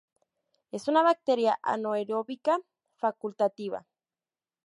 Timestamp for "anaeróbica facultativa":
1.61-3.85